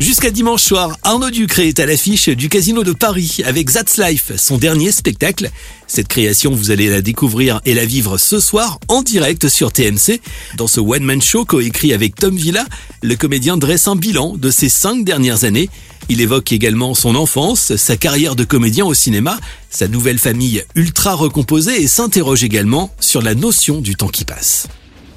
Jusqu'à 0.00 0.30
dimanche 0.30 0.62
soir, 0.62 0.96
Arnaud 1.02 1.28
Ducré 1.28 1.68
est 1.68 1.78
à 1.78 1.84
l'affiche 1.84 2.30
du 2.30 2.48
Casino 2.48 2.82
de 2.84 2.92
Paris 2.92 3.42
avec 3.44 3.70
That's 3.70 3.98
Life, 3.98 4.32
son 4.38 4.56
dernier 4.56 4.92
spectacle. 4.92 5.50
Cette 5.86 6.08
création, 6.08 6.52
vous 6.52 6.70
allez 6.70 6.88
la 6.88 7.02
découvrir 7.02 7.60
et 7.66 7.74
la 7.74 7.84
vivre 7.84 8.16
ce 8.16 8.40
soir 8.40 8.80
en 8.88 9.02
direct 9.02 9.48
sur 9.50 9.72
TMC. 9.72 10.22
Dans 10.56 10.66
ce 10.66 10.80
one-man 10.80 11.20
show 11.20 11.44
coécrit 11.44 11.92
avec 11.92 12.14
Tom 12.14 12.34
Villa, 12.34 12.64
le 13.02 13.14
comédien 13.14 13.58
dresse 13.58 13.88
un 13.88 13.96
bilan 13.96 14.38
de 14.38 14.50
ses 14.50 14.70
cinq 14.70 15.04
dernières 15.04 15.44
années. 15.44 15.68
Il 16.08 16.22
évoque 16.22 16.50
également 16.50 16.94
son 16.94 17.14
enfance, 17.14 17.76
sa 17.76 17.98
carrière 17.98 18.36
de 18.36 18.44
comédien 18.44 18.86
au 18.86 18.94
cinéma, 18.94 19.38
sa 19.68 19.86
nouvelle 19.86 20.18
famille 20.18 20.64
ultra 20.76 21.12
recomposée 21.12 21.82
et 21.82 21.86
s'interroge 21.86 22.42
également 22.42 22.90
sur 23.00 23.20
la 23.20 23.34
notion 23.34 23.82
du 23.82 23.96
temps 23.96 24.08
qui 24.08 24.24
passe. 24.24 24.66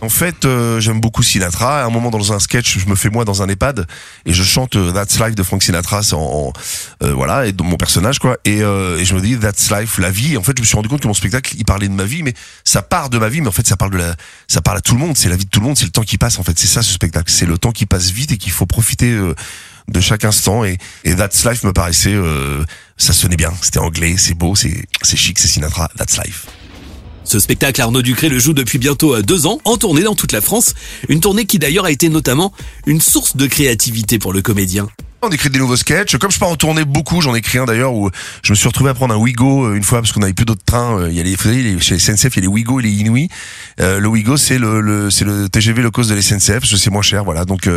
En 0.03 0.09
fait, 0.09 0.43
euh, 0.43 0.81
j'aime 0.81 0.99
beaucoup 0.99 1.23
Sinatra. 1.23 1.83
À 1.83 1.85
un 1.85 1.89
moment 1.89 2.11
dans 2.11 2.33
un 2.33 2.39
sketch, 2.39 2.77
je 2.77 2.89
me 2.89 2.95
fais 2.95 3.09
moi 3.09 3.23
dans 3.23 3.41
un 3.41 3.47
EHPAD 3.47 3.87
et 4.25 4.33
je 4.33 4.43
chante 4.43 4.75
euh, 4.75 4.91
That's 4.91 5.17
Life 5.17 5.33
de 5.33 5.43
Frank 5.43 5.63
Sinatra, 5.63 6.01
en, 6.11 6.17
en 6.17 6.53
euh, 7.03 7.13
voilà, 7.13 7.45
et 7.45 7.53
de 7.53 7.63
mon 7.63 7.77
personnage 7.77 8.19
quoi. 8.19 8.35
Et, 8.43 8.57
et, 8.57 9.05
je 9.05 9.15
me 9.15 9.21
dis 9.21 9.39
That's 9.39 9.71
Life, 9.71 9.99
la 9.99 10.11
vie. 10.11 10.35
En 10.35 10.43
fait, 10.43 10.57
je 10.57 10.61
me 10.61 10.65
suis 10.65 10.75
rendu 10.75 10.89
compte 10.89 10.99
que 10.99 11.07
mon 11.07 11.13
spectacle, 11.13 11.55
il 11.57 11.63
parlait 11.63 11.87
de 11.87 11.93
ma 11.93 12.03
vie, 12.03 12.21
mais 12.21 12.33
ça 12.65 12.81
part 12.81 13.09
de 13.09 13.17
ma 13.17 13.29
vie, 13.29 13.39
mais 13.39 13.47
en 13.47 13.53
fait, 13.53 13.65
ça 13.65 13.77
parle 13.77 13.91
de 13.91 13.97
la, 13.97 14.13
ça 14.49 14.61
parle 14.61 14.79
à 14.79 14.81
tout 14.81 14.93
le 14.93 14.99
monde. 14.99 15.15
C'est 15.15 15.29
la 15.29 15.37
vie 15.37 15.45
de 15.45 15.49
tout 15.49 15.61
le 15.61 15.67
monde, 15.67 15.77
c'est 15.77 15.85
le 15.85 15.91
temps 15.91 16.03
qui 16.03 16.17
passe. 16.17 16.37
En 16.37 16.43
fait, 16.43 16.59
c'est 16.59 16.67
ça 16.67 16.81
ce 16.81 16.91
spectacle. 16.91 17.31
C'est 17.31 17.45
le 17.45 17.57
temps 17.57 17.71
qui 17.71 17.85
passe 17.85 18.09
vite 18.09 18.33
et 18.33 18.37
qu'il 18.37 18.51
faut 18.51 18.65
profiter 18.65 19.17
de 19.87 19.99
chaque 20.01 20.25
instant. 20.25 20.65
Et, 20.65 20.79
et 21.05 21.15
That's 21.15 21.45
Life 21.45 21.63
me 21.63 21.71
paraissait, 21.71 22.17
ça 22.97 23.13
sonnait 23.13 23.37
bien. 23.37 23.53
C'était 23.61 23.79
anglais, 23.79 24.15
c'est 24.17 24.33
beau, 24.33 24.53
c'est 24.53 24.85
chic, 25.15 25.39
c'est 25.39 25.47
Sinatra. 25.47 25.89
That's 25.95 26.17
Life. 26.17 26.45
Ce 27.23 27.39
spectacle, 27.39 27.81
Arnaud 27.81 28.01
Ducré 28.01 28.29
le 28.29 28.39
joue 28.39 28.53
depuis 28.53 28.77
bientôt 28.77 29.15
euh, 29.15 29.21
deux 29.21 29.45
ans, 29.45 29.59
en 29.65 29.77
tournée 29.77 30.03
dans 30.03 30.15
toute 30.15 30.31
la 30.31 30.41
France. 30.41 30.73
Une 31.09 31.19
tournée 31.19 31.45
qui 31.45 31.59
d'ailleurs 31.59 31.85
a 31.85 31.91
été 31.91 32.09
notamment 32.09 32.53
une 32.85 33.01
source 33.01 33.37
de 33.37 33.47
créativité 33.47 34.19
pour 34.19 34.33
le 34.33 34.41
comédien. 34.41 34.89
On 35.25 35.29
écrit 35.29 35.49
des 35.49 35.59
nouveaux 35.59 35.77
sketchs. 35.77 36.17
Comme 36.17 36.31
je 36.31 36.37
pars 36.37 36.49
en 36.49 36.57
tournée 36.57 36.83
beaucoup, 36.83 37.21
j'en 37.21 37.33
ai 37.33 37.37
écrit 37.37 37.57
un 37.57 37.63
d'ailleurs 37.63 37.93
où 37.93 38.09
je 38.43 38.51
me 38.51 38.55
suis 38.55 38.67
retrouvé 38.67 38.89
à 38.89 38.93
prendre 38.93 39.13
un 39.13 39.17
Wigo 39.17 39.67
euh, 39.67 39.75
une 39.75 39.83
fois 39.83 40.01
parce 40.01 40.11
qu'on 40.11 40.19
n'avait 40.19 40.33
plus 40.33 40.43
d'autres 40.43 40.65
trains. 40.65 40.99
Euh, 40.99 41.09
il 41.09 41.15
y 41.15 41.21
a 41.21 41.23
les, 41.23 41.79
chez 41.79 41.97
SNCF, 41.97 42.25
il 42.25 42.35
y 42.35 42.39
a 42.39 42.41
les 42.41 42.47
Wigo 42.47 42.81
et 42.81 42.83
les 42.83 42.91
Inouï. 42.91 43.29
Euh, 43.79 44.01
le 44.01 44.07
Wigo, 44.09 44.35
c'est 44.35 44.57
le, 44.57 44.81
le 44.81 45.09
c'est 45.09 45.23
le 45.23 45.47
TGV 45.47 45.81
low 45.81 45.91
cost 45.91 46.09
de 46.09 46.15
la 46.15 46.21
SNCF. 46.21 46.65
Je 46.65 46.75
sais 46.75 46.89
moins 46.89 47.01
cher, 47.01 47.23
voilà. 47.23 47.45
Donc 47.45 47.69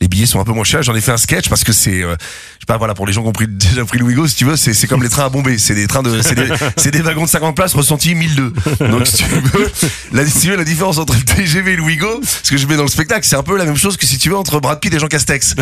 les 0.00 0.08
billets 0.08 0.26
sont 0.26 0.38
un 0.38 0.44
peu 0.44 0.52
moins 0.52 0.64
chers. 0.64 0.82
J'en 0.82 0.94
ai 0.94 1.00
fait 1.00 1.12
un 1.12 1.16
sketch 1.16 1.48
parce 1.48 1.64
que 1.64 1.72
c'est, 1.72 2.00
je 2.00 2.06
sais 2.06 2.66
pas, 2.66 2.76
voilà, 2.76 2.92
pour 2.92 3.06
les 3.06 3.14
gens 3.14 3.22
qui 3.22 3.28
ont 3.28 3.32
pris, 3.32 3.46
déjà 3.48 3.86
pris 3.86 3.98
le 3.98 4.04
Wigo, 4.04 4.26
si 4.26 4.34
tu 4.34 4.44
veux, 4.44 4.56
c'est, 4.56 4.74
c'est 4.74 4.86
comme 4.86 5.02
les 5.02 5.08
trains 5.08 5.24
à 5.24 5.28
bomber. 5.30 5.56
C'est 5.56 5.74
des 5.74 5.86
trains 5.86 6.02
de, 6.02 6.20
c'est 6.20 6.34
des, 6.34 6.48
c'est 6.76 6.90
des 6.90 7.00
wagons 7.00 7.24
de 7.24 7.30
50 7.30 7.56
places 7.56 7.72
ressentis 7.72 8.14
1002. 8.14 8.52
Donc 8.90 9.06
si 9.06 9.16
tu 9.16 9.24
veux, 9.24 9.70
la, 10.12 10.64
différence 10.64 10.98
entre 10.98 11.14
le 11.14 11.22
TGV 11.22 11.72
et 11.72 11.76
le 11.76 11.82
Wigo, 11.82 12.20
ce 12.42 12.50
que 12.50 12.58
je 12.58 12.66
mets 12.66 12.76
dans 12.76 12.82
le 12.82 12.90
spectacle, 12.90 13.26
c'est 13.26 13.36
un 13.36 13.42
peu 13.42 13.56
la 13.56 13.64
même 13.64 13.76
chose 13.76 13.96
que 13.96 14.04
si 14.04 14.18
tu 14.18 14.28
veux 14.28 14.36
entre 14.36 14.60
Brad 14.60 14.78
Pitt 14.78 14.92
et 14.92 14.98
Jean 14.98 15.08
Castex. 15.08 15.54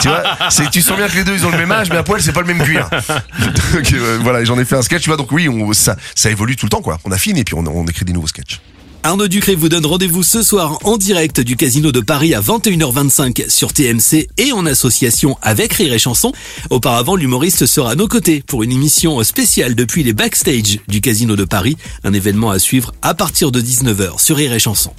tu 0.00 0.08
vois, 0.08 0.22
c'est, 0.48 0.77
tu 0.78 0.86
sens 0.86 0.96
bien 0.96 1.08
que 1.08 1.16
les 1.16 1.24
deux 1.24 1.34
ils 1.34 1.44
ont 1.44 1.50
le 1.50 1.56
même 1.56 1.72
âge, 1.72 1.88
mais 1.90 1.96
à 1.96 2.02
poil, 2.02 2.22
c'est 2.22 2.32
pas 2.32 2.40
le 2.40 2.46
même 2.46 2.62
cuir. 2.62 2.88
donc, 3.74 3.92
euh, 3.92 4.18
voilà, 4.22 4.44
j'en 4.44 4.58
ai 4.58 4.64
fait 4.64 4.76
un 4.76 4.82
sketch, 4.82 5.02
tu 5.02 5.10
vois. 5.10 5.16
Donc 5.16 5.32
oui, 5.32 5.48
on, 5.48 5.72
ça, 5.72 5.96
ça 6.14 6.30
évolue 6.30 6.54
tout 6.54 6.66
le 6.66 6.70
temps, 6.70 6.82
quoi. 6.82 6.98
On 7.04 7.10
affine 7.10 7.36
et 7.36 7.44
puis 7.44 7.54
on, 7.54 7.66
on 7.66 7.84
écrit 7.86 8.04
des 8.04 8.12
nouveaux 8.12 8.28
sketchs. 8.28 8.60
Arnaud 9.02 9.28
Ducré 9.28 9.54
vous 9.54 9.68
donne 9.68 9.86
rendez-vous 9.86 10.22
ce 10.22 10.42
soir 10.42 10.78
en 10.84 10.96
direct 10.96 11.40
du 11.40 11.56
Casino 11.56 11.92
de 11.92 12.00
Paris 12.00 12.34
à 12.34 12.40
21h25 12.40 13.48
sur 13.48 13.72
TMC 13.72 14.28
et 14.38 14.52
en 14.52 14.66
association 14.66 15.36
avec 15.42 15.72
Rire 15.72 15.92
et 15.92 15.98
Chanson. 15.98 16.32
Auparavant, 16.70 17.16
l'humoriste 17.16 17.66
sera 17.66 17.92
à 17.92 17.94
nos 17.94 18.08
côtés 18.08 18.42
pour 18.46 18.62
une 18.62 18.72
émission 18.72 19.22
spéciale 19.24 19.74
depuis 19.74 20.02
les 20.02 20.12
backstage 20.12 20.80
du 20.88 21.00
Casino 21.00 21.36
de 21.36 21.44
Paris, 21.44 21.76
un 22.04 22.12
événement 22.12 22.50
à 22.50 22.58
suivre 22.58 22.92
à 23.02 23.14
partir 23.14 23.50
de 23.50 23.60
19h 23.60 24.20
sur 24.20 24.36
Rire 24.36 24.52
et 24.52 24.58
Chanson. 24.58 24.92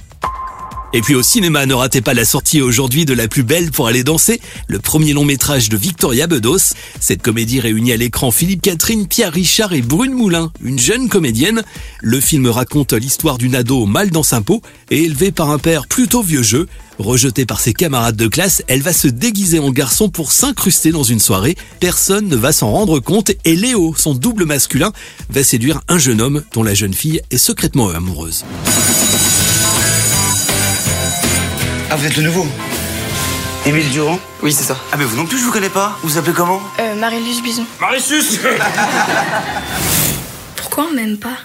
Et 0.92 1.02
puis 1.02 1.14
au 1.14 1.22
cinéma, 1.22 1.66
ne 1.66 1.74
ratez 1.74 2.00
pas 2.00 2.14
la 2.14 2.24
sortie 2.24 2.60
aujourd'hui 2.60 3.04
de 3.04 3.14
La 3.14 3.28
plus 3.28 3.44
belle 3.44 3.70
pour 3.70 3.86
aller 3.86 4.02
danser, 4.02 4.40
le 4.66 4.80
premier 4.80 5.12
long 5.12 5.24
métrage 5.24 5.68
de 5.68 5.76
Victoria 5.76 6.26
Bedos. 6.26 6.74
Cette 6.98 7.22
comédie 7.22 7.60
réunit 7.60 7.92
à 7.92 7.96
l'écran 7.96 8.32
Philippe 8.32 8.62
Catherine, 8.62 9.06
Pierre 9.06 9.32
Richard 9.32 9.72
et 9.72 9.82
Brune 9.82 10.14
Moulin, 10.14 10.50
une 10.64 10.80
jeune 10.80 11.08
comédienne. 11.08 11.62
Le 12.00 12.20
film 12.20 12.48
raconte 12.48 12.92
l'histoire 12.92 13.38
d'une 13.38 13.54
ado 13.54 13.86
mal 13.86 14.10
dans 14.10 14.24
sa 14.24 14.40
peau 14.40 14.62
et 14.90 15.04
élevée 15.04 15.30
par 15.30 15.50
un 15.50 15.58
père 15.58 15.86
plutôt 15.86 16.22
vieux 16.22 16.42
jeu. 16.42 16.66
Rejetée 16.98 17.46
par 17.46 17.60
ses 17.60 17.72
camarades 17.72 18.16
de 18.16 18.26
classe, 18.26 18.64
elle 18.66 18.82
va 18.82 18.92
se 18.92 19.06
déguiser 19.06 19.60
en 19.60 19.70
garçon 19.70 20.08
pour 20.08 20.32
s'incruster 20.32 20.90
dans 20.90 21.04
une 21.04 21.20
soirée. 21.20 21.56
Personne 21.78 22.26
ne 22.26 22.36
va 22.36 22.50
s'en 22.50 22.72
rendre 22.72 22.98
compte 22.98 23.30
et 23.44 23.54
Léo, 23.54 23.94
son 23.96 24.14
double 24.14 24.44
masculin, 24.44 24.92
va 25.30 25.44
séduire 25.44 25.82
un 25.86 25.98
jeune 25.98 26.20
homme 26.20 26.42
dont 26.52 26.64
la 26.64 26.74
jeune 26.74 26.94
fille 26.94 27.22
est 27.30 27.38
secrètement 27.38 27.90
amoureuse. 27.90 28.44
Ah, 31.90 31.96
vous 31.96 32.06
êtes 32.06 32.16
le 32.16 32.22
nouveau 32.24 32.46
Émile 33.66 33.88
Durand 33.90 34.18
Oui, 34.42 34.52
c'est 34.52 34.64
ça. 34.64 34.76
Ah, 34.92 34.96
mais 34.96 35.04
vous 35.04 35.16
non 35.16 35.26
plus, 35.26 35.38
je 35.38 35.44
vous 35.44 35.52
connais 35.52 35.68
pas. 35.68 35.96
Vous 36.02 36.10
vous 36.10 36.18
appelez 36.18 36.32
comment? 36.32 36.60
Euh, 36.78 36.94
Marilus 36.94 37.42
Bison. 37.42 37.64
Marissus 37.80 38.38
Pourquoi 40.56 40.86
on 40.90 40.94
m'aime 40.94 41.18
pas? 41.18 41.36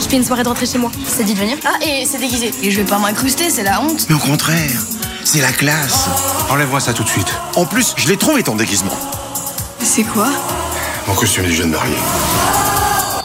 Je 0.00 0.08
fais 0.08 0.16
une 0.16 0.24
soirée 0.24 0.42
de 0.42 0.48
rentrée 0.48 0.66
chez 0.66 0.78
moi. 0.78 0.90
Ça 1.06 1.22
dit 1.22 1.34
de 1.34 1.38
venir 1.38 1.56
Ah, 1.64 1.74
et 1.84 2.06
c'est 2.10 2.18
déguisé. 2.18 2.52
Et 2.62 2.70
je 2.70 2.78
vais 2.80 2.86
pas 2.86 2.98
m'incruster, 2.98 3.50
c'est 3.50 3.62
la 3.62 3.80
honte. 3.80 4.06
Mais 4.08 4.14
au 4.14 4.18
contraire, 4.18 4.70
c'est 5.24 5.40
la 5.40 5.52
classe. 5.52 6.06
Enlève-moi 6.50 6.80
ça 6.80 6.92
tout 6.92 7.04
de 7.04 7.08
suite. 7.08 7.32
En 7.56 7.66
plus, 7.66 7.94
je 7.96 8.08
l'ai 8.08 8.16
trouvé 8.16 8.42
ton 8.42 8.56
déguisement. 8.56 8.96
C'est 9.82 10.04
quoi? 10.04 10.28
Mon 11.06 11.14
costume 11.14 11.44
du 11.44 11.54
jeune 11.54 11.70
marié. 11.70 11.94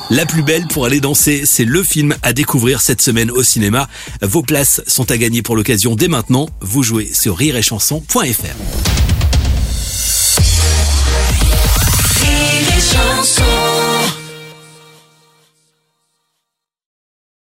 La 0.09 0.25
plus 0.25 0.41
belle 0.41 0.67
pour 0.67 0.85
aller 0.85 1.01
danser, 1.01 1.43
c'est 1.45 1.65
le 1.65 1.83
film 1.83 2.15
à 2.23 2.31
découvrir 2.31 2.79
cette 2.79 3.01
semaine 3.01 3.29
au 3.29 3.43
cinéma. 3.43 3.89
Vos 4.21 4.41
places 4.41 4.81
sont 4.87 5.11
à 5.11 5.17
gagner 5.17 5.41
pour 5.41 5.57
l'occasion 5.57 5.95
dès 5.95 6.07
maintenant. 6.07 6.47
Vous 6.61 6.81
jouez 6.81 7.11
sur 7.13 7.35
rireetchanson.fr. 7.35 8.96